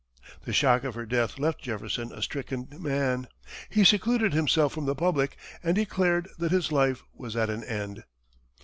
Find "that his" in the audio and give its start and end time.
6.39-6.71